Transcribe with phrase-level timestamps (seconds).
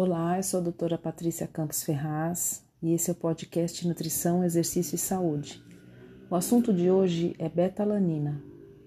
[0.00, 4.94] Olá, eu sou a doutora Patrícia Campos Ferraz e esse é o podcast Nutrição, Exercício
[4.94, 5.60] e Saúde.
[6.30, 8.40] O assunto de hoje é betalanina.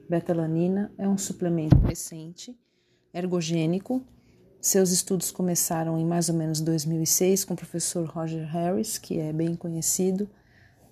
[0.10, 2.58] Betalanina é um suplemento recente,
[3.14, 4.02] ergogênico.
[4.62, 9.34] Seus estudos começaram em mais ou menos 2006 com o professor Roger Harris, que é
[9.34, 10.30] bem conhecido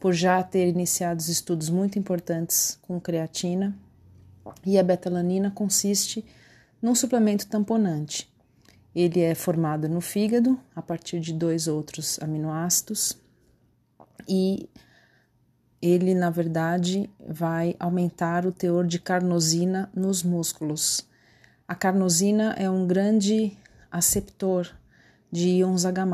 [0.02, 3.74] por já ter iniciado estudos muito importantes com creatina.
[4.66, 6.26] E a betalanina consiste
[6.82, 8.30] num suplemento tamponante
[9.00, 13.18] ele é formado no fígado a partir de dois outros aminoácidos
[14.28, 14.70] e
[15.82, 21.08] ele, na verdade, vai aumentar o teor de carnosina nos músculos.
[21.66, 23.58] A carnosina é um grande
[23.90, 24.70] aceptor
[25.32, 26.06] de íons H+.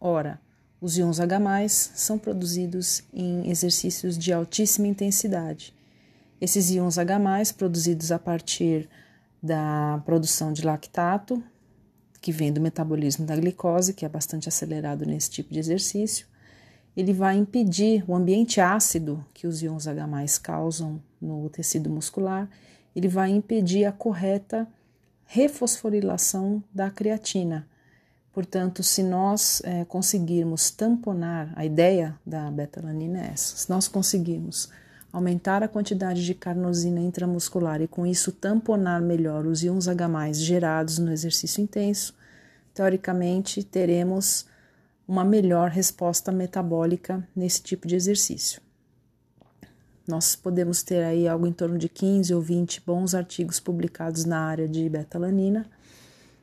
[0.00, 0.40] Ora,
[0.80, 5.74] os íons H+, são produzidos em exercícios de altíssima intensidade.
[6.40, 7.18] Esses íons H+,
[7.56, 8.88] produzidos a partir
[9.42, 11.42] da produção de lactato,
[12.24, 16.26] que vem do metabolismo da glicose, que é bastante acelerado nesse tipo de exercício,
[16.96, 22.48] ele vai impedir o ambiente ácido que os íons H+ causam no tecido muscular,
[22.96, 24.66] ele vai impedir a correta
[25.26, 27.68] refosforilação da creatina.
[28.32, 34.70] Portanto, se nós é, conseguirmos tamponar, a ideia da betalanina é essa, se nós conseguirmos
[35.14, 40.98] aumentar a quantidade de carnosina intramuscular e com isso tamponar melhor os íons H+ gerados
[40.98, 42.12] no exercício intenso,
[42.74, 44.44] teoricamente teremos
[45.06, 48.60] uma melhor resposta metabólica nesse tipo de exercício.
[50.04, 54.40] Nós podemos ter aí algo em torno de 15 ou 20 bons artigos publicados na
[54.40, 55.64] área de betalanina,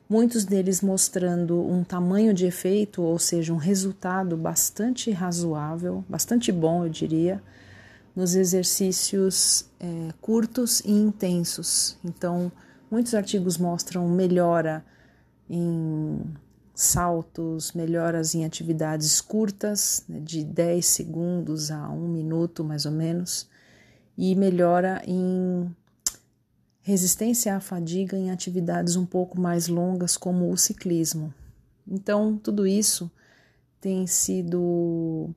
[0.08, 6.86] muitos deles mostrando um tamanho de efeito, ou seja, um resultado bastante razoável, bastante bom,
[6.86, 7.42] eu diria,
[8.14, 11.96] nos exercícios é, curtos e intensos.
[12.04, 12.52] Então,
[12.90, 14.84] muitos artigos mostram melhora
[15.48, 16.20] em
[16.74, 23.48] saltos, melhoras em atividades curtas, né, de 10 segundos a 1 minuto mais ou menos,
[24.16, 25.74] e melhora em
[26.82, 31.32] resistência à fadiga em atividades um pouco mais longas, como o ciclismo.
[31.86, 33.10] Então, tudo isso
[33.80, 35.30] tem sido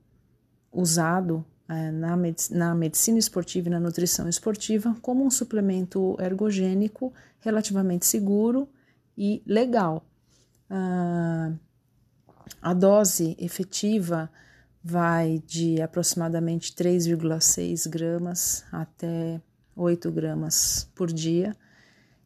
[0.71, 2.15] usado na,
[2.51, 8.69] na medicina esportiva e na nutrição esportiva como um suplemento ergogênico relativamente seguro
[9.17, 10.05] e legal.
[10.69, 11.51] Ah,
[12.61, 14.29] a dose efetiva
[14.83, 19.41] vai de aproximadamente 3,6 gramas até
[19.75, 21.55] 8 gramas por dia.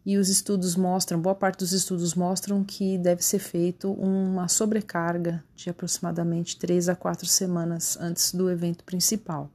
[0.10, 5.44] E os estudos mostram, boa parte dos estudos mostram que deve ser feito uma sobrecarga
[5.56, 9.52] de aproximadamente 3 a 4 semanas antes do evento principal,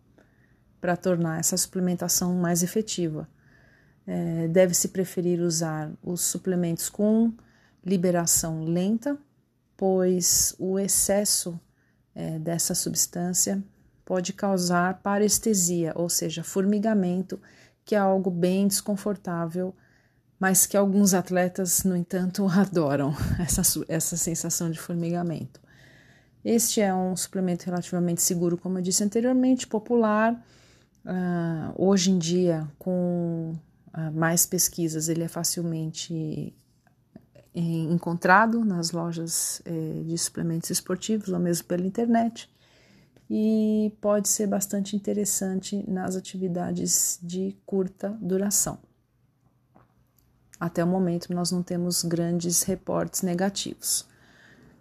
[0.81, 3.29] para tornar essa suplementação mais efetiva.
[4.07, 7.33] É, Deve-se preferir usar os suplementos com
[7.85, 9.19] liberação lenta,
[9.77, 11.59] pois o excesso
[12.15, 13.61] é, dessa substância
[14.05, 17.41] pode causar parestesia, ou seja, formigamento,
[17.85, 19.75] que é algo bem desconfortável
[20.39, 25.61] mas que alguns atletas, no entanto, adoram essa, essa sensação de formigamento.
[26.45, 30.35] Este é um suplemento relativamente seguro, como eu disse anteriormente, popular.
[31.05, 33.55] Uh, hoje em dia, com
[33.95, 36.55] uh, mais pesquisas, ele é facilmente
[37.55, 42.51] eh, encontrado nas lojas eh, de suplementos esportivos ou mesmo pela internet
[43.31, 48.79] e pode ser bastante interessante nas atividades de curta duração.
[50.59, 54.07] Até o momento, nós não temos grandes reportes negativos.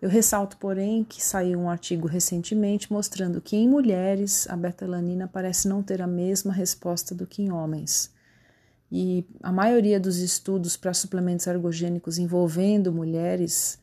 [0.01, 5.67] Eu ressalto, porém, que saiu um artigo recentemente mostrando que em mulheres a betalanina parece
[5.67, 8.11] não ter a mesma resposta do que em homens.
[8.91, 13.79] E a maioria dos estudos para suplementos ergogênicos envolvendo mulheres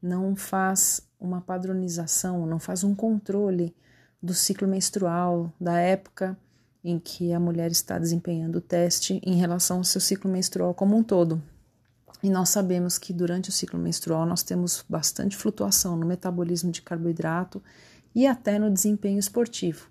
[0.00, 3.74] não faz uma padronização, não faz um controle
[4.22, 6.36] do ciclo menstrual, da época
[6.84, 10.96] em que a mulher está desempenhando o teste em relação ao seu ciclo menstrual como
[10.96, 11.42] um todo.
[12.22, 16.82] E nós sabemos que durante o ciclo menstrual nós temos bastante flutuação no metabolismo de
[16.82, 17.62] carboidrato
[18.14, 19.90] e até no desempenho esportivo.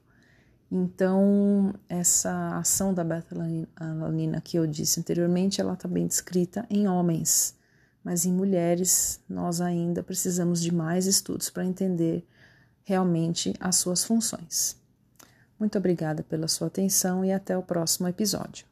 [0.72, 7.58] Então, essa ação da beta-alanina que eu disse anteriormente, ela está bem descrita em homens,
[8.02, 12.26] mas em mulheres nós ainda precisamos de mais estudos para entender
[12.86, 14.81] realmente as suas funções.
[15.62, 18.71] Muito obrigada pela sua atenção e até o próximo episódio.